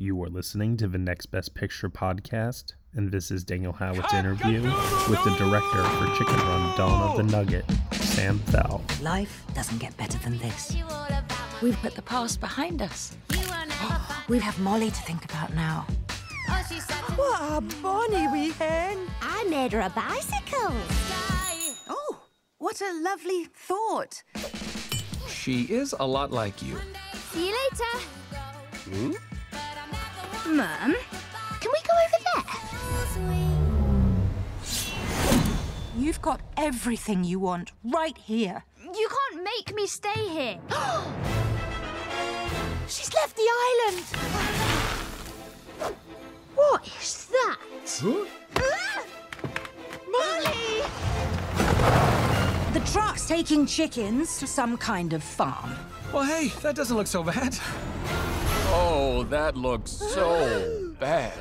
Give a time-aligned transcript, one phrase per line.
[0.00, 4.62] You are listening to the Next Best Picture podcast, and this is Daniel Howitt's interview
[4.62, 8.80] with the director for Chicken Run Dawn of the Nugget, Sam Fell.
[9.02, 10.76] Life doesn't get better than this.
[11.60, 13.16] We've put the past behind us.
[14.28, 15.84] We have Molly to think about now.
[17.16, 18.98] What a bonny wee hen.
[19.20, 20.76] I made her a bicycle.
[21.88, 22.20] Oh,
[22.58, 24.22] what a lovely thought.
[25.28, 26.78] She is a lot like you.
[27.32, 28.06] See you later.
[28.90, 29.12] Hmm?
[30.48, 30.96] Mum,
[31.60, 32.44] can we go over there?
[35.98, 38.64] You've got everything you want right here.
[38.82, 40.58] You can't make me stay here.
[42.88, 43.98] She's left the island.
[46.54, 47.58] What is that?
[50.10, 50.82] Molly!
[52.72, 55.74] The truck's taking chickens to some kind of farm.
[56.10, 57.54] Well, hey, that doesn't look so bad.
[58.80, 61.32] Oh, that looks so bad.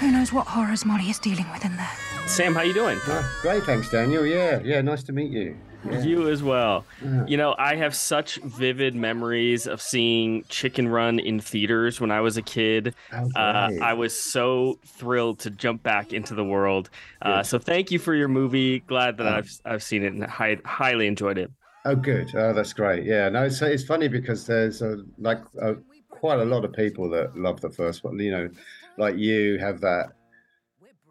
[0.00, 1.90] Who knows what horrors Molly is dealing with in there?
[2.26, 2.98] Sam, how you doing?
[3.06, 4.24] Ah, great, thanks, Daniel.
[4.24, 5.56] Yeah, yeah, nice to meet you.
[5.88, 6.02] Yeah.
[6.02, 6.84] You as well.
[7.04, 7.24] Yeah.
[7.26, 12.20] You know, I have such vivid memories of seeing Chicken Run in theaters when I
[12.20, 12.94] was a kid.
[13.12, 13.80] Oh, Uh, great.
[13.82, 16.90] I was so thrilled to jump back into the world.
[17.22, 18.80] Uh, so thank you for your movie.
[18.80, 19.36] Glad that Oh.
[19.36, 21.50] I've I've seen it and hi- highly enjoyed it.
[21.88, 22.34] Oh, good.
[22.34, 23.04] Oh, that's great.
[23.06, 25.76] Yeah, no, it's it's funny because there's a, like a,
[26.10, 28.18] quite a lot of people that love the first one.
[28.18, 28.50] You know,
[28.98, 30.12] like you have that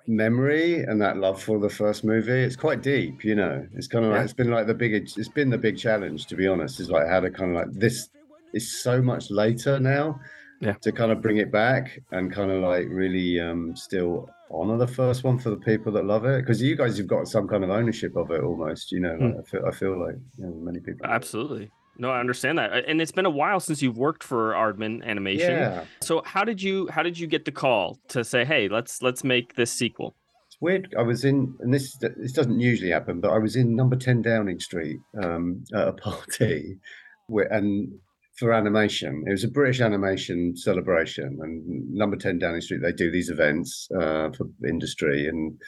[0.06, 2.44] memory and that love for the first movie.
[2.44, 3.24] It's quite deep.
[3.24, 4.24] You know, it's kind of like Yeah.
[4.26, 4.94] it's been like the big.
[4.94, 6.80] It's been the big challenge, to be honest.
[6.80, 8.10] Is like how to kind of like this.
[8.54, 10.20] Is so much later now.
[10.60, 10.74] Yeah.
[10.74, 14.88] To kind of bring it back and kind of like really um still honor the
[14.88, 17.64] first one for the people that love it because you guys have got some kind
[17.64, 20.54] of ownership of it almost you know like, I, feel, I feel like you know,
[20.54, 21.70] many people Absolutely.
[22.00, 22.88] No, I understand that.
[22.88, 25.52] And it's been a while since you've worked for Aardman Animation.
[25.52, 25.86] Yeah.
[26.02, 29.24] So how did you how did you get the call to say, "Hey, let's let's
[29.24, 30.16] make this sequel"?
[30.48, 30.94] It's weird.
[30.98, 34.22] I was in, and this this doesn't usually happen, but I was in number ten
[34.22, 36.78] Downing Street um, at a party,
[37.28, 38.00] where, and
[38.38, 43.12] for animation, it was a British animation celebration, and number ten Downing Street they do
[43.12, 45.60] these events uh, for industry, and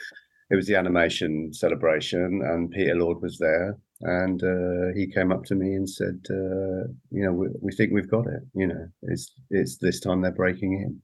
[0.52, 5.44] it was the animation celebration, and Peter Lord was there, and uh, he came up
[5.46, 8.44] to me and said, uh, you know, we, we think we've got it.
[8.53, 11.02] You know, it's it's this time they're breaking in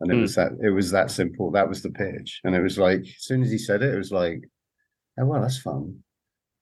[0.00, 0.20] and it Hmm.
[0.22, 3.14] was that it was that simple that was the pitch and it was like as
[3.18, 4.42] soon as he said it it was like
[5.18, 5.98] oh well that's fun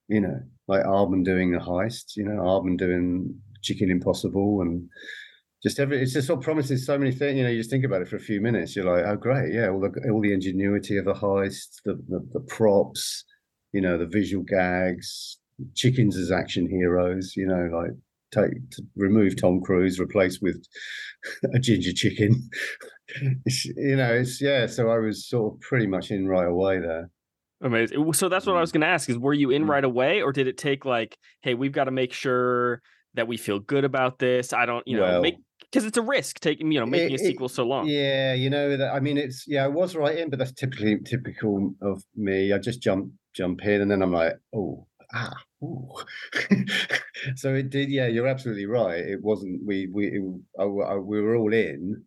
[0.09, 4.89] you know like Aardman doing a heist you know Aardman doing chicken impossible and
[5.63, 8.03] just every it's just all promises so many things you know you just think about
[8.03, 10.97] it for a few minutes you're like oh great yeah all the all the ingenuity
[10.97, 13.25] of the heist the the, the props
[13.73, 15.39] you know the visual gags
[15.75, 17.91] chickens as action heroes you know like
[18.33, 20.63] take to remove tom cruise replace with
[21.55, 22.49] a ginger chicken
[23.47, 26.79] it's, you know it's yeah so i was sort of pretty much in right away
[26.79, 27.11] there
[27.61, 28.13] Amazing.
[28.13, 29.69] So that's what I was going to ask: is were you in Mm.
[29.69, 32.81] right away, or did it take like, hey, we've got to make sure
[33.15, 34.53] that we feel good about this?
[34.53, 35.37] I don't, you know, Well- make
[35.71, 37.87] because it's a risk taking, you know, making It- a it- sequel so long.
[37.89, 38.95] Yeah, you know that.
[38.95, 42.53] I mean, it's yeah, I was right in, but that's typically typical of me.
[42.53, 45.93] I just jump jump in, and then I'm like, oh, ah, ooh.
[47.37, 47.91] so it did.
[47.91, 48.99] Yeah, you're absolutely right.
[49.05, 49.61] It wasn't.
[49.67, 50.23] We we it,
[50.59, 52.05] I, I, we were all in,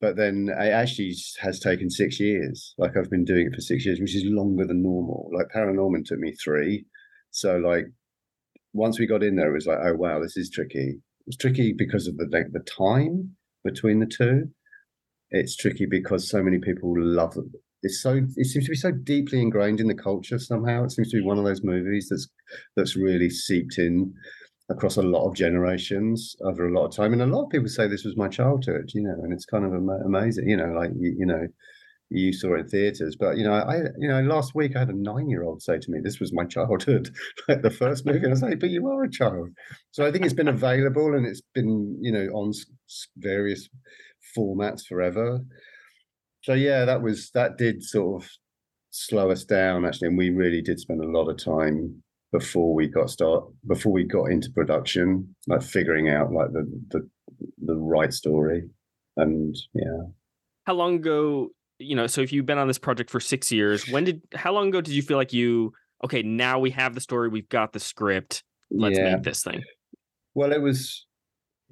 [0.00, 2.74] but then it actually has taken six years.
[2.78, 5.30] Like I've been doing it for six years, which is longer than normal.
[5.34, 6.84] Like Paranorman took me three.
[7.30, 7.86] So like
[8.72, 10.96] once we got in there, it was like, oh wow, this is tricky.
[11.26, 14.50] It's tricky because of the like, the time between the two.
[15.30, 17.60] It's tricky because so many people love it.
[17.82, 20.84] It's so it seems to be so deeply ingrained in the culture somehow.
[20.84, 22.28] It seems to be one of those movies that's
[22.76, 24.12] that's really seeped in.
[24.70, 27.12] across a lot of generations over a lot of time.
[27.12, 29.64] And a lot of people say this was my childhood, you know, and it's kind
[29.64, 31.48] of am- amazing, you know, like, you, you know,
[32.10, 34.96] you saw in theaters, but you know, I, you know, last week I had a
[34.96, 37.10] nine-year-old say to me, "This was my childhood,"
[37.48, 38.18] like the first movie.
[38.18, 39.50] And I was like, "But you are a child."
[39.92, 42.52] So I think it's been available and it's been, you know, on
[43.16, 43.68] various
[44.36, 45.40] formats forever.
[46.42, 48.30] So yeah, that was that did sort of
[48.90, 52.02] slow us down actually, and we really did spend a lot of time
[52.32, 57.08] before we got start before we got into production, like figuring out like the the
[57.64, 58.68] the right story,
[59.16, 60.08] and yeah.
[60.66, 61.50] How long ago?
[61.80, 64.22] You know, so if you've been on this project for six years, when did?
[64.34, 65.72] How long ago did you feel like you?
[66.04, 68.42] Okay, now we have the story, we've got the script.
[68.70, 69.14] Let's yeah.
[69.14, 69.62] make this thing.
[70.34, 71.06] Well, it was,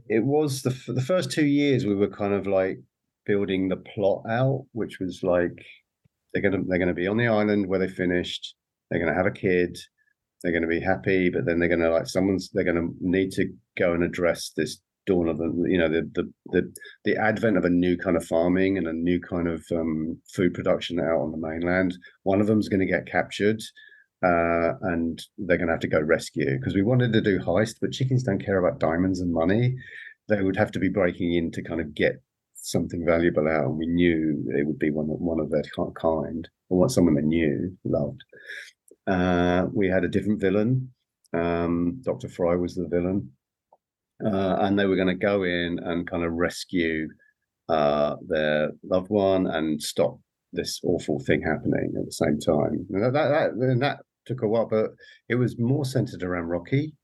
[0.08, 2.78] it was the the first two years we were kind of like
[3.24, 5.52] building the plot out, which was like
[6.32, 8.54] they're gonna they're gonna be on the island where they finished.
[8.90, 9.78] They're gonna have a kid
[10.42, 12.94] they're going to be happy, but then they're going to like someone's they're going to
[13.00, 13.46] need to
[13.78, 16.72] go and address this dawn of the you know the the the,
[17.04, 20.52] the advent of a new kind of farming and a new kind of um, food
[20.54, 21.96] production out on the mainland.
[22.22, 23.60] One of them's going to get captured.
[24.20, 27.76] Uh, and they're going to have to go rescue because we wanted to do heist,
[27.80, 29.76] but chickens don't care about diamonds and money.
[30.28, 32.20] They would have to be breaking in to kind of get
[32.54, 35.62] something valuable out, and we knew it would be one one of their
[35.94, 38.24] kind, or what someone they knew loved.
[39.06, 40.90] Uh, we had a different villain.
[41.32, 42.28] Um, Dr.
[42.28, 43.30] Fry was the villain.
[44.24, 47.08] Uh, and they were going to go in and kind of rescue
[47.68, 50.18] uh, their loved one and stop
[50.52, 52.86] this awful thing happening at the same time.
[52.90, 54.90] And that, that, that, that took a while, but
[55.28, 56.94] it was more centered around Rocky.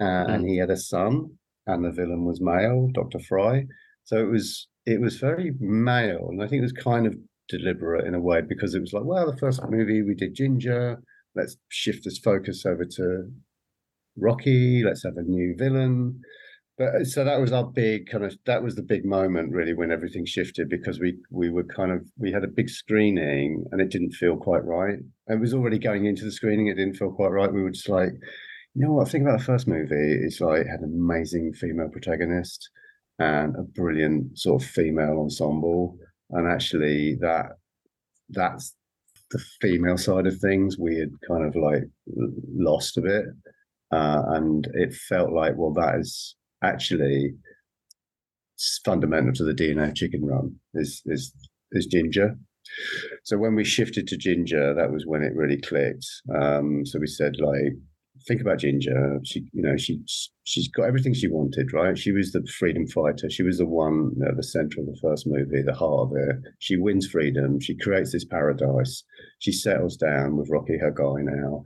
[0.00, 0.34] Mm.
[0.34, 1.30] And he had a son,
[1.66, 3.20] and the villain was male, Dr.
[3.20, 3.66] Fry.
[4.04, 7.14] So it was it was very male, and I think it was kind of
[7.48, 11.00] deliberate in a way because it was like, well, the first movie we did Ginger,
[11.36, 13.30] let's shift this focus over to
[14.16, 14.82] Rocky.
[14.82, 16.20] Let's have a new villain.
[16.78, 19.74] But uh, so that was our big kind of that was the big moment really
[19.74, 23.80] when everything shifted because we we were kind of we had a big screening and
[23.80, 24.98] it didn't feel quite right.
[25.28, 27.52] It was already going into the screening, it didn't feel quite right.
[27.52, 28.12] We were just like,
[28.74, 30.18] you know what, think about the first movie.
[30.24, 32.70] It's like had an amazing female protagonist
[33.18, 35.98] and a brilliant sort of female ensemble.
[36.30, 37.50] And actually that
[38.30, 38.74] that's
[39.30, 41.84] the female side of things we had kind of like
[42.54, 43.24] lost a bit
[43.90, 47.34] uh, and it felt like well that is actually
[48.84, 51.32] fundamental to the dna of chicken run is is
[51.72, 52.36] is ginger
[53.24, 57.06] so when we shifted to ginger that was when it really clicked um, so we
[57.06, 57.74] said like
[58.26, 59.20] think about Ginger.
[59.24, 60.00] She, you know, she
[60.44, 61.98] she's got everything she wanted, right?
[61.98, 63.30] She was the freedom fighter.
[63.30, 66.36] She was the one at the center of the first movie, the heart of it.
[66.58, 67.60] She wins freedom.
[67.60, 69.04] She creates this paradise.
[69.40, 71.64] She settles down with Rocky, her guy now,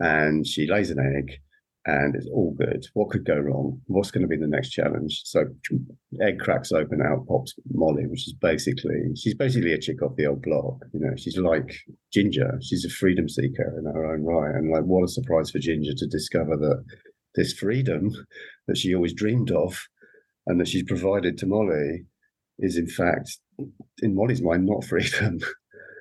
[0.00, 1.38] and she lays an egg
[1.86, 2.86] and it's all good.
[2.94, 3.80] What could go wrong?
[3.86, 5.22] What's going to be the next challenge?
[5.24, 5.44] So
[6.22, 10.26] egg cracks open, out pops Molly, which is basically she's basically a chick off the
[10.26, 10.78] old block.
[10.92, 11.74] You know, she's like
[12.12, 12.58] Ginger.
[12.62, 15.92] She's a freedom seeker in her own right, and like what a surprise for Ginger
[15.94, 16.84] to discover that
[17.34, 18.10] this freedom
[18.66, 19.86] that she always dreamed of
[20.46, 22.06] and that she's provided to Molly
[22.58, 23.38] is in fact,
[24.00, 25.38] in Molly's mind, not freedom.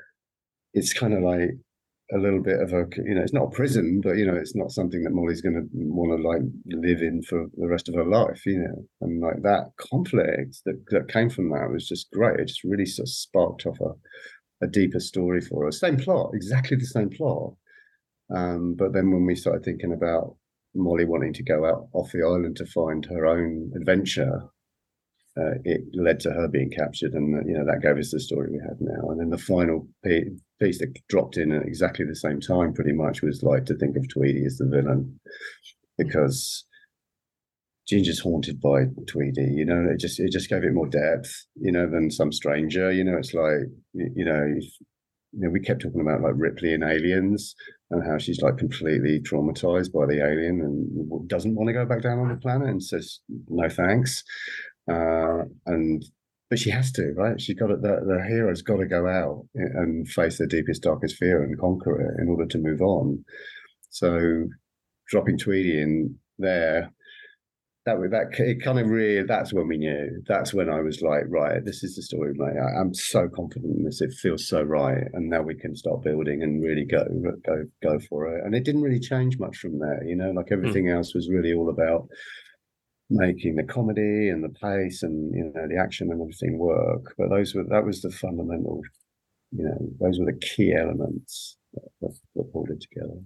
[0.74, 1.52] it's kind of like
[2.14, 4.56] a little bit of a you know it's not a prison but you know it's
[4.56, 7.96] not something that molly's going to want to like live in for the rest of
[7.96, 8.86] her life you know?
[9.02, 12.40] And like that conflict that, that came from that was just great.
[12.40, 15.80] It just really sort of sparked off a, a deeper story for us.
[15.80, 17.54] Same plot exactly the same plot.
[18.34, 20.36] Um, but then when we started thinking about
[20.76, 24.42] molly wanting to go out off the island to find her own adventure
[25.36, 28.52] uh, it led to her being captured, and you know that gave us the story
[28.52, 29.10] we have now.
[29.10, 33.24] And then the final piece that dropped in at exactly the same time, pretty much,
[33.24, 35.20] was like to think of Tweedy as the villain,
[35.98, 36.66] because
[37.88, 39.46] Ginger's haunted by Tweedy.
[39.52, 42.92] You know, it just it just gave it more depth, you know, than some stranger.
[42.92, 46.84] You know, it's like you know, you know, we kept talking about like Ripley and
[46.84, 47.56] aliens
[47.90, 52.04] and how she's like completely traumatized by the alien and doesn't want to go back
[52.04, 54.24] down on the planet and says no thanks
[54.92, 56.04] uh, and
[56.50, 57.42] but she has to, right?
[57.42, 57.82] She got it.
[57.82, 62.00] The, the hero's got to go out and face their deepest, darkest fear and conquer
[62.00, 63.26] it in order to move on.
[63.90, 64.50] So,
[65.10, 66.92] dropping Tweedy in there,
[67.86, 69.24] that that it kind of really.
[69.24, 70.22] That's when we knew.
[70.28, 72.60] That's when I was like, right, this is the story, mate.
[72.60, 74.02] I, I'm so confident in this.
[74.02, 77.04] It feels so right, and now we can start building and really go
[77.46, 78.46] go go for it.
[78.46, 80.04] And it didn't really change much from there.
[80.06, 80.54] You know, like hmm.
[80.54, 80.96] everything mm.
[80.96, 82.08] else was really all about
[83.10, 87.14] making the comedy and the pace and you know the action and everything work.
[87.18, 88.82] But those were that was the fundamental,
[89.52, 91.58] you know, those were the key elements
[92.02, 93.20] that, that pulled it together.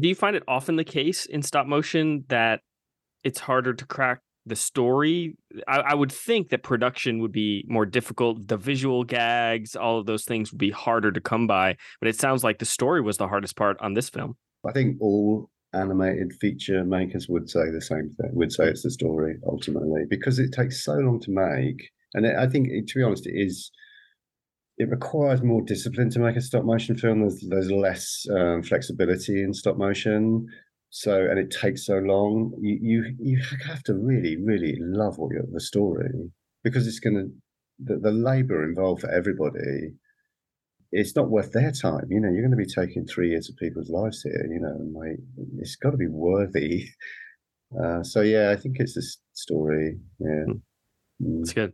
[0.00, 2.60] Do you find it often the case in stop motion that
[3.22, 5.36] it's harder to crack the story.
[5.66, 8.46] I, I, would think that production would be more difficult.
[8.46, 11.76] The visual gags, all of those things would be harder to come by.
[12.00, 14.36] But it sounds like the story was the hardest part on this film.
[14.66, 18.30] I think all animated feature makers would say the same thing.
[18.32, 22.36] Would say it's the story ultimately because it takes so long to make, and it,
[22.36, 23.70] I think to be honest, it is.
[24.76, 27.20] It requires more discipline to make a stop motion film.
[27.20, 30.48] There's, there's less um, flexibility in stop motion
[30.96, 35.32] so and it takes so long you you, you have to really really love what
[35.52, 36.08] the story
[36.62, 37.28] because it's going to
[37.84, 39.92] the, the labor involved for everybody
[40.94, 43.56] it's not worth their time you know you're going to be taking three years of
[43.56, 45.18] people's lives here you know like
[45.58, 46.86] it's got to be worthy
[47.82, 50.44] uh, so yeah i think it's this story yeah
[51.40, 51.54] it's mm.
[51.54, 51.72] good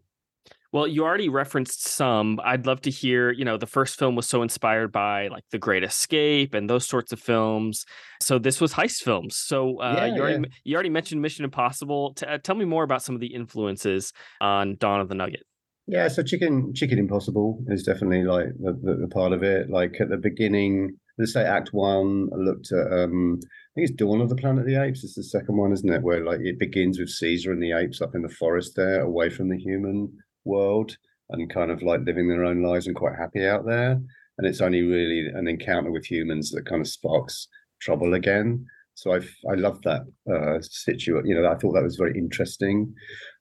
[0.73, 2.39] well, you already referenced some.
[2.45, 5.59] I'd love to hear, you know, the first film was so inspired by like The
[5.59, 7.85] Great Escape and those sorts of films.
[8.23, 9.37] So this was heist films.
[9.37, 10.55] So uh, yeah, you already yeah.
[10.63, 12.15] you already mentioned Mission Impossible.
[12.15, 15.43] T- uh, tell me more about some of the influences on Dawn of the Nugget.
[15.87, 19.71] Yeah, so Chicken Chicken Impossible is definitely like the, the, the part of it.
[19.71, 23.97] Like at the beginning, let's say Act One, I looked at um, I think it's
[23.97, 25.03] Dawn of the Planet of the Apes.
[25.03, 26.03] It's the second one, isn't it?
[26.03, 29.31] Where like it begins with Caesar and the apes up in the forest there, away
[29.31, 30.13] from the human
[30.45, 30.97] world
[31.31, 33.93] and kind of like living their own lives and quite happy out there.
[34.39, 37.49] And it's only really an encounter with humans that kind of sparks
[37.81, 38.65] trouble again.
[38.95, 39.19] So I
[39.51, 41.27] I love that uh, situation.
[41.27, 42.95] You know, I thought that was very interesting.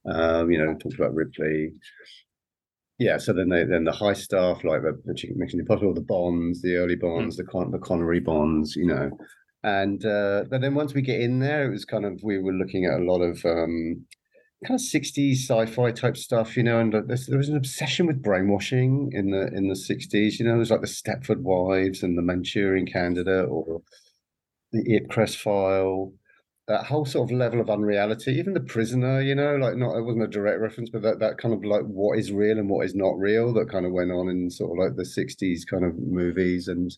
[0.09, 1.73] Um, you know, talked about Ripley.
[2.99, 6.61] Yeah, so then they, then the high stuff like the, the Mission Impossible, the Bonds,
[6.61, 7.37] the early Bonds, mm.
[7.37, 9.09] the Con- the Connery Bonds, you know,
[9.63, 12.53] and uh, but then once we get in there, it was kind of we were
[12.53, 14.05] looking at a lot of um,
[14.65, 18.21] kind of 60s sci-fi type stuff, you know, and uh, there was an obsession with
[18.21, 22.21] brainwashing in the in the 60s, you know, there's like the Stepford Wives and the
[22.21, 23.81] Manchurian Candidate or
[24.71, 26.13] the Ipcress file,
[26.69, 30.03] that whole sort of level of unreality, even the prisoner, you know, like not it
[30.03, 32.85] wasn't a direct reference, but that that kind of like what is real and what
[32.85, 35.83] is not real that kind of went on in sort of like the 60s kind
[35.83, 36.95] of movies and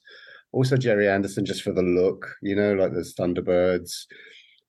[0.51, 4.07] also Gerry Anderson just for the look, you know, like the Thunderbirds.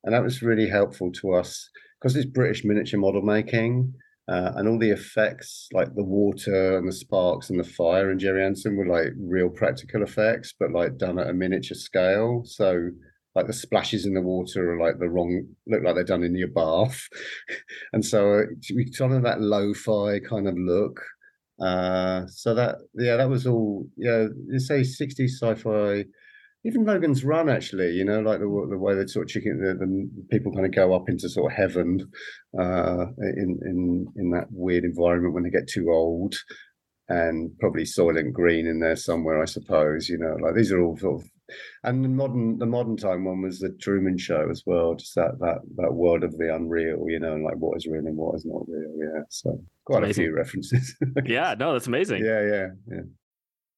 [0.05, 1.69] And that was really helpful to us
[2.01, 3.93] because it's British miniature model making
[4.29, 8.21] uh, and all the effects like the water and the sparks and the fire and
[8.21, 12.43] Gerry Anderson were like real practical effects, but like done at a miniature scale.
[12.45, 12.91] So
[13.35, 16.35] like the splashes in the water are like the wrong look like they're done in
[16.35, 17.09] your bath
[17.93, 18.43] and so uh,
[18.75, 21.01] we kind of that lo-fi kind of look
[21.61, 26.05] uh so that yeah that was all yeah you say 60s sci-fi
[26.65, 29.75] even Logan's Run, actually, you know, like the, the way that sort of chicken, the,
[29.75, 32.09] the, people kind of go up into sort of heaven
[32.59, 36.37] uh, in in in that weird environment when they get too old,
[37.09, 40.09] and probably Soylent Green in there somewhere, I suppose.
[40.09, 41.29] You know, like these are all sort of,
[41.85, 45.39] and the modern the modern time one was the Truman Show as well, just that
[45.41, 48.35] that that world of the unreal, you know, and like what is real and what
[48.37, 48.93] is not real.
[48.97, 50.97] Yeah, so quite a few references.
[51.25, 52.25] yeah, no, that's amazing.
[52.25, 53.03] Yeah, yeah, yeah.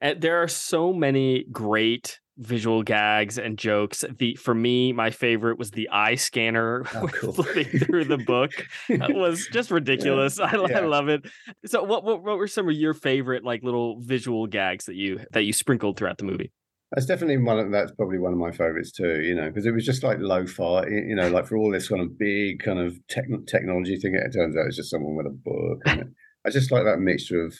[0.00, 4.04] And there are so many great visual gags and jokes.
[4.18, 7.32] The for me, my favorite was the eye scanner oh, cool.
[7.32, 8.50] flipping through the book.
[8.88, 10.38] That was just ridiculous.
[10.38, 10.46] Yeah.
[10.46, 10.78] I, yeah.
[10.78, 11.26] I, love it.
[11.66, 15.20] So, what, what what were some of your favorite like little visual gags that you
[15.32, 16.50] that you sprinkled throughout the movie?
[16.92, 17.58] That's definitely one.
[17.58, 19.20] Of, that's probably one of my favorites too.
[19.20, 20.86] You know, because it was just like lo-fi.
[20.86, 24.32] You know, like for all this kind of big kind of tech, technology thing, it
[24.32, 26.06] turns out it's just someone with a book.
[26.42, 27.54] I just like that mixture of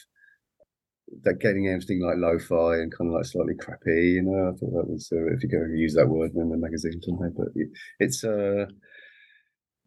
[1.23, 4.15] that getting everything like lo-fi and kind of like slightly crappy.
[4.15, 6.57] You know, I thought that was uh, if you go use that word in the
[6.57, 8.65] magazine somewhere, but it, it's uh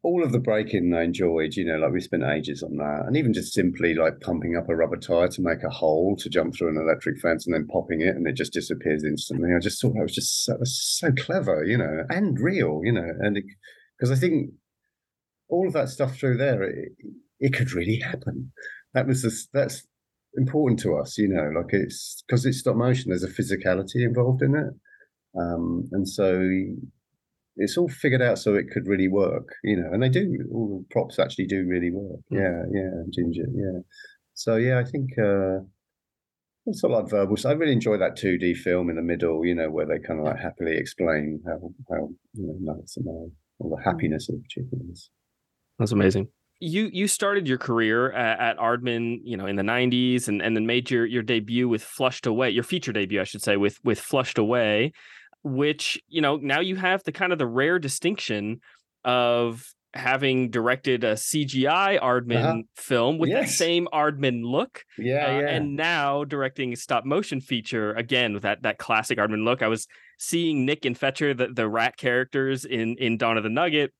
[0.05, 3.05] all of the breaking I enjoyed, you know, like we spent ages on that.
[3.07, 6.29] And even just simply like pumping up a rubber tire to make a hole to
[6.29, 9.49] jump through an electric fence and then popping it and it just disappears instantly.
[9.57, 12.93] I just thought that was just so, was so clever, you know, and real, you
[12.93, 13.39] know, and
[13.99, 14.51] because I think
[15.49, 16.93] all of that stuff through there, it,
[17.41, 18.53] it could really happen.
[18.93, 19.87] That was that's
[20.37, 24.43] important to us, you know, like it's because it's stop motion, there's a physicality involved
[24.43, 24.75] in it.
[25.39, 26.49] Um, and so
[27.57, 30.79] it's all figured out so it could really work, you know, and they do, all
[30.81, 32.21] the props actually do really work.
[32.33, 32.39] Mm.
[32.39, 33.81] Yeah, yeah, Ginger, yeah.
[34.35, 35.65] So, yeah, I think uh,
[36.67, 37.37] it's of like verbal.
[37.37, 40.21] So I really enjoy that 2D film in the middle, you know, where they kind
[40.21, 41.59] of like happily explain how,
[41.91, 43.31] how you know, nuts and all.
[43.61, 45.11] the happiness of chickens.
[45.79, 46.29] That's amazing.
[46.61, 50.57] You you started your career at, at Aardman, you know, in the '90s, and, and
[50.57, 53.79] then made your your debut with Flushed Away, your feature debut, I should say, with
[53.85, 54.93] with Flushed Away,
[55.43, 58.61] which you know now you have the kind of the rare distinction
[59.05, 62.63] of having directed a CGI Aardman uh-huh.
[62.75, 63.47] film with yes.
[63.47, 64.85] that same Aardman look.
[64.99, 65.49] Yeah, uh, yeah.
[65.49, 69.63] And now directing a stop motion feature again with that that classic Aardman look.
[69.63, 69.87] I was
[70.19, 73.93] seeing Nick and Fetcher, the, the rat characters in in Dawn of the Nugget,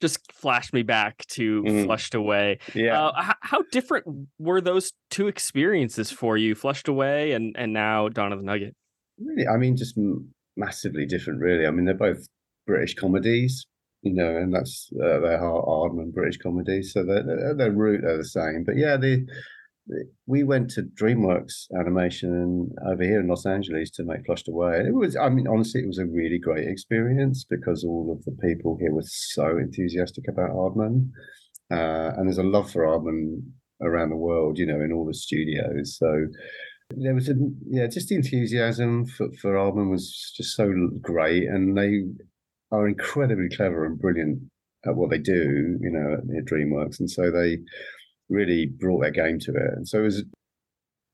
[0.00, 1.84] just flashed me back to mm.
[1.84, 2.58] Flushed Away.
[2.74, 3.08] Yeah.
[3.08, 8.08] Uh, how, how, different were those two experiences for you, Flushed Away and and now
[8.08, 8.74] Dawn of the Nugget?
[9.18, 9.98] Really, I mean, just
[10.56, 11.40] massively different.
[11.40, 12.26] Really, I mean, they're both
[12.66, 13.66] British comedies,
[14.02, 18.24] you know, and that's uh, they're Aardman British comedies, so their their root are the
[18.24, 18.64] same.
[18.64, 19.26] But yeah, the
[20.26, 24.84] we went to DreamWorks Animation over here in Los Angeles to make Flushed Away.
[24.86, 28.36] It was, I mean, honestly, it was a really great experience because all of the
[28.46, 31.10] people here were so enthusiastic about Aardman.
[31.70, 33.42] Uh, and there's a love for Aardman
[33.82, 35.96] around the world, you know, in all the studios.
[35.98, 36.26] So
[36.96, 37.34] there was a,
[37.68, 41.44] yeah, just the enthusiasm for, for Aardman was just so great.
[41.44, 42.02] And they
[42.72, 44.40] are incredibly clever and brilliant
[44.86, 47.00] at what they do, you know, at DreamWorks.
[47.00, 47.58] And so they,
[48.30, 49.74] really brought their game to it.
[49.76, 50.24] And so it was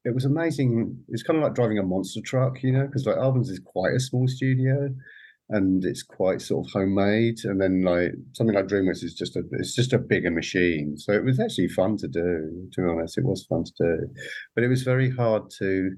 [0.05, 0.97] it was amazing.
[1.09, 3.95] It's kind of like driving a monster truck, you know, because like Aardman's is quite
[3.95, 4.89] a small studio
[5.49, 7.39] and it's quite sort of homemade.
[7.45, 10.97] And then like something like DreamWorks is just a it's just a bigger machine.
[10.97, 13.19] So it was actually fun to do, to be honest.
[13.19, 14.09] It was fun to do.
[14.55, 15.91] But it was very hard to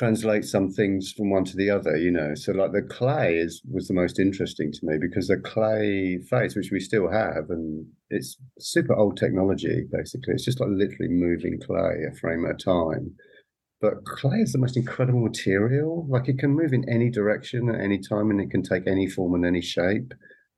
[0.00, 2.34] translate some things from one to the other, you know.
[2.34, 6.56] So like the clay is was the most interesting to me because the clay face,
[6.56, 10.32] which we still have, and it's super old technology, basically.
[10.32, 13.14] It's just like literally moving clay a frame at a time.
[13.82, 16.06] But clay is the most incredible material.
[16.08, 19.06] Like it can move in any direction at any time and it can take any
[19.06, 20.14] form and any shape.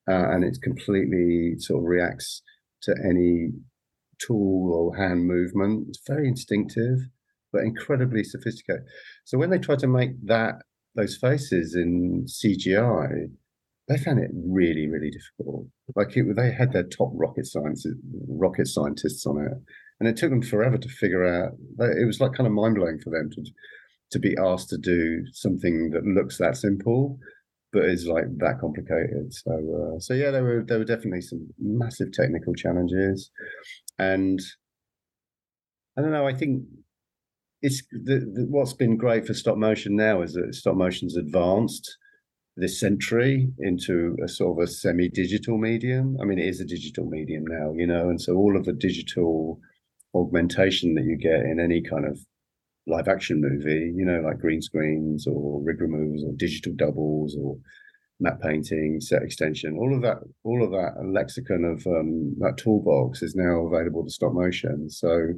[0.09, 2.43] Uh, and it completely sort of reacts
[2.83, 3.51] to any
[4.25, 5.87] tool or hand movement.
[5.89, 6.99] It's very instinctive
[7.53, 8.83] but incredibly sophisticated.
[9.25, 10.57] So when they tried to make that
[10.95, 13.31] those faces in CGI,
[13.89, 15.67] they found it really, really difficult.
[15.97, 17.87] Like it, they had their top rocket science
[18.29, 19.53] rocket scientists on it,
[20.01, 21.53] and it took them forever to figure out.
[21.79, 23.51] It was like kind of mind blowing for them to
[24.13, 27.19] to be asked to do something that looks that simple,
[27.73, 29.33] but is like that complicated.
[29.33, 29.53] So,
[29.97, 33.31] uh, so yeah, there were there were definitely some massive technical challenges,
[33.99, 34.41] and
[35.97, 36.27] I don't know.
[36.27, 36.65] I think
[37.63, 41.97] it's the, the, what's been great for stop motion now is that stop motion's advanced
[42.57, 46.19] this century into a sort of a semi-digital medium.
[46.21, 48.75] I mean, it is a digital medium now, you know, and so all of the
[48.75, 49.59] digital
[50.15, 52.19] augmentation that you get in any kind of
[52.87, 57.57] live action movie, you know, like green screens or rig removals or digital doubles or
[58.21, 63.23] matte painting, set extension, all of that, all of that lexicon of um, that toolbox
[63.23, 64.91] is now available to stop motion.
[64.91, 65.29] So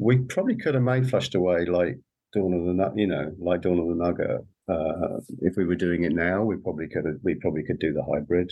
[0.00, 1.98] we probably could have made Flushed Away like
[2.32, 4.46] Dawn of the you know, like Dawn of the Nugget.
[4.68, 7.92] Uh, if we were doing it now, we probably could have, we probably could do
[7.92, 8.50] the hybrid.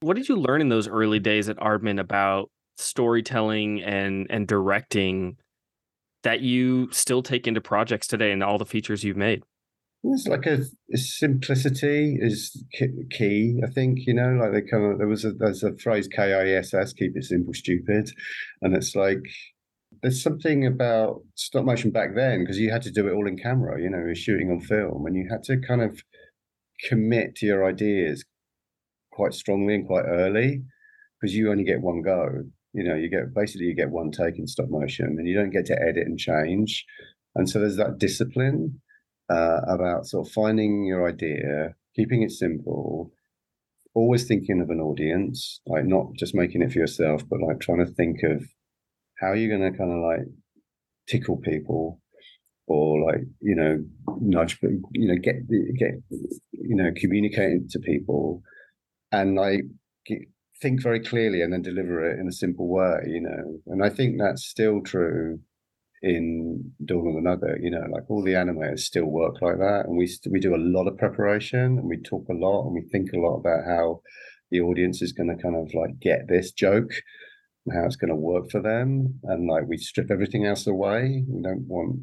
[0.00, 5.38] What did you learn in those early days at Aardman about storytelling and and directing
[6.22, 9.42] that you still take into projects today and all the features you've made?
[10.04, 10.58] It's like a,
[10.92, 12.62] a, simplicity is
[13.10, 13.60] key.
[13.64, 16.34] I think you know, like they kind of there was a there's a phrase K
[16.34, 18.10] I S S keep it simple, stupid,
[18.60, 19.22] and it's like
[20.04, 23.38] there's something about stop motion back then because you had to do it all in
[23.38, 23.80] camera.
[23.80, 25.98] You know, you're shooting on film, and you had to kind of
[26.90, 28.22] commit to your ideas
[29.12, 30.62] quite strongly and quite early
[31.18, 32.28] because you only get one go.
[32.74, 35.48] You know, you get basically you get one take in stop motion, and you don't
[35.48, 36.84] get to edit and change.
[37.34, 38.82] And so there's that discipline
[39.30, 43.10] uh, about sort of finding your idea, keeping it simple,
[43.94, 47.78] always thinking of an audience, like not just making it for yourself, but like trying
[47.78, 48.44] to think of
[49.24, 50.26] how are you going to kind of like
[51.08, 52.00] tickle people
[52.66, 53.78] or like you know
[54.20, 54.58] nudge
[54.92, 55.36] you know get
[55.78, 55.94] get
[56.52, 58.42] you know communicating to people
[59.12, 59.60] and like
[60.06, 60.18] get,
[60.60, 63.58] think very clearly and then deliver it in a simple way you know?
[63.66, 65.38] And i think that's still true
[66.02, 69.86] in Dawn of the Nugget, you know, like all the animators still work like that,
[69.86, 72.82] and we we do a lot of preparation, and we talk a lot, and we
[72.92, 74.02] think a lot about how
[74.50, 76.90] the audience is going to kind of like get this joke,
[77.72, 79.20] how it's going to work for them.
[79.24, 81.24] And like we strip everything else away.
[81.28, 82.00] We don't want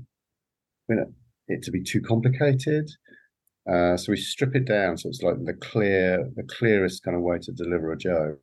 [0.90, 1.14] you know,
[1.48, 2.90] it to be too complicated.
[3.72, 7.22] Uh, so we strip it down so it's like the clear, the clearest kind of
[7.22, 8.40] way to deliver a joke,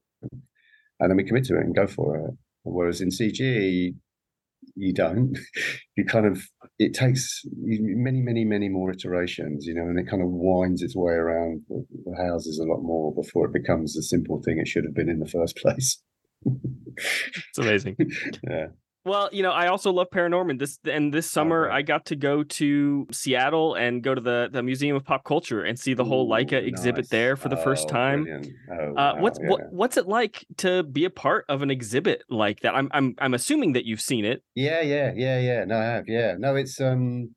[1.01, 2.35] and then we commit to it and go for it.
[2.63, 3.95] Whereas in CG,
[4.77, 5.37] you don't.
[5.97, 6.43] you kind of
[6.79, 10.95] it takes many, many, many more iterations, you know, and it kind of winds its
[10.95, 11.85] way around the,
[12.17, 15.19] houses a lot more before it becomes the simple thing it should have been in
[15.19, 16.01] the first place.
[16.97, 17.97] It's amazing.
[18.49, 18.67] yeah.
[19.05, 20.59] Well, you know, I also love Paranorman.
[20.59, 24.63] This and this summer, I got to go to Seattle and go to the, the
[24.63, 27.09] Museum of Pop Culture and see the whole Ooh, Laika exhibit nice.
[27.09, 28.27] there for the first Oh, time.
[28.71, 29.49] Oh, Uh, wow, what's yeah.
[29.49, 32.75] what, what's it like to be a part of an exhibit like that?
[32.75, 34.43] I'm I'm I'm assuming that you've seen it.
[34.55, 35.65] Yeah, yeah, yeah, yeah.
[35.65, 36.05] No, I have.
[36.07, 37.35] Yeah, no, it's um, I don't,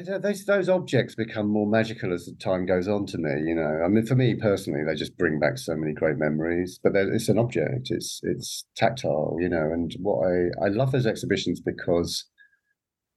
[0.00, 3.06] those those objects become more magical as time goes on.
[3.06, 5.92] To me, you know, I mean, for me personally, they just bring back so many
[5.92, 6.78] great memories.
[6.82, 7.88] But it's an object.
[7.90, 9.70] It's it's tactile, you know.
[9.72, 12.26] And what I I love those exhibitions because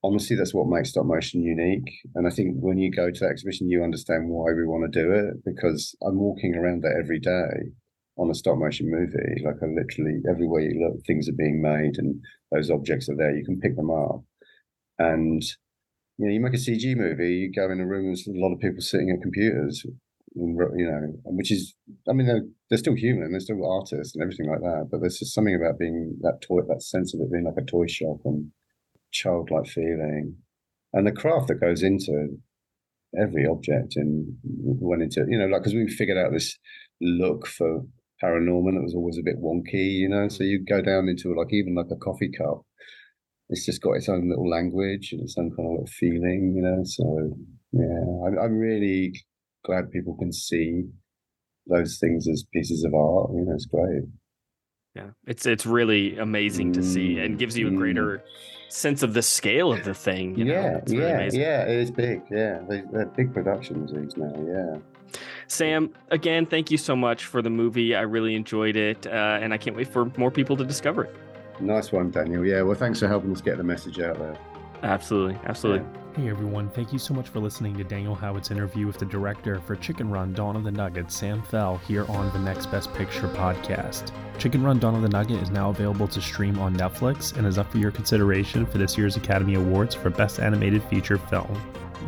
[0.03, 1.89] honestly, that's what makes stop motion unique.
[2.15, 5.01] And I think when you go to that exhibition, you understand why we want to
[5.01, 7.71] do it because I'm walking around there every day
[8.17, 9.41] on a stop motion movie.
[9.43, 13.35] Like I literally everywhere you look, things are being made and those objects are there.
[13.35, 14.23] You can pick them up.
[14.99, 15.41] And
[16.17, 18.53] you know, you make a CG movie, you go in a room, there's a lot
[18.53, 19.85] of people sitting at computers,
[20.35, 21.75] and, you know, which is,
[22.09, 24.87] I mean, they're, they're still human, they're still artists and everything like that.
[24.91, 27.65] But there's just something about being that toy, that sense of it being like a
[27.65, 28.51] toy shop and
[29.11, 30.37] childlike feeling,
[30.93, 32.37] and the craft that goes into
[33.19, 36.57] every object and went into, you know, like because we figured out this
[37.01, 37.81] look for
[38.23, 40.27] Paranorman that was always a bit wonky, you know.
[40.29, 42.63] So you go down into like even like a coffee cup
[43.53, 46.63] it's just got its own little language and its own kind of little feeling, you
[46.63, 46.83] know.
[46.83, 47.37] So
[47.71, 49.13] yeah, I'm, I'm really
[49.63, 50.85] glad people can see
[51.67, 53.29] those things as pieces of art.
[53.35, 54.03] You know, it's great.
[54.95, 58.23] Yeah, it's it's really amazing to see and gives you a greater
[58.69, 60.35] sense of the scale of the thing.
[60.35, 60.53] You know?
[60.53, 61.41] yeah, really yeah, amazing.
[61.41, 61.61] yeah.
[61.63, 62.21] It is big.
[62.31, 64.33] Yeah, they, they're big productions these now.
[64.47, 65.19] Yeah.
[65.47, 67.95] Sam, again, thank you so much for the movie.
[67.95, 71.15] I really enjoyed it, uh, and I can't wait for more people to discover it.
[71.63, 72.45] Nice one, Daniel.
[72.45, 72.61] Yeah.
[72.61, 74.37] Well, thanks for helping us get the message out there.
[74.83, 75.87] Absolutely, absolutely.
[76.15, 79.59] Hey everyone, thank you so much for listening to Daniel Howitt's interview with the director
[79.61, 83.29] for Chicken Run Dawn of the Nugget, Sam Fell, here on the Next Best Picture
[83.29, 84.11] podcast.
[84.37, 87.57] Chicken Run Dawn of the Nugget is now available to stream on Netflix and is
[87.57, 91.59] up for your consideration for this year's Academy Awards for Best Animated Feature Film.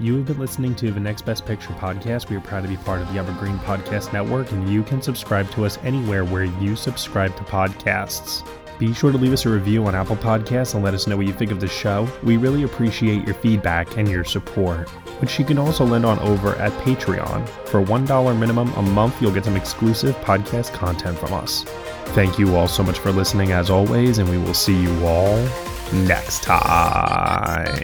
[0.01, 2.29] You have been listening to the Next Best Picture podcast.
[2.29, 5.49] We are proud to be part of the Evergreen Podcast Network, and you can subscribe
[5.51, 8.45] to us anywhere where you subscribe to podcasts.
[8.77, 11.25] Be sure to leave us a review on Apple Podcasts and let us know what
[11.25, 12.07] you think of the show.
[12.23, 14.89] We really appreciate your feedback and your support,
[15.21, 17.47] which you can also lend on over at Patreon.
[17.67, 21.63] For $1 minimum a month, you'll get some exclusive podcast content from us.
[22.15, 25.37] Thank you all so much for listening as always, and we will see you all
[25.93, 27.83] next time.